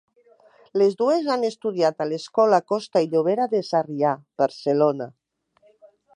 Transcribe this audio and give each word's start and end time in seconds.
Les 0.81 0.95
dues 1.01 1.29
han 1.33 1.45
estudiat 1.49 2.01
a 2.01 2.07
l'Escola 2.13 2.61
Costa 2.73 3.05
i 3.07 3.11
Llobera 3.13 3.49
de 3.53 3.63
Sarrià, 3.69 4.17
Barcelona. 4.45 5.11